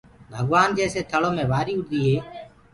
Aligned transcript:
ڀگوآن 0.33 0.69
جيسي 0.77 1.01
ٿݪو 1.09 1.29
مي 1.35 1.43
وآريٚ 1.51 1.77
اُڏديٚ 1.79 2.05
هي 2.07 2.17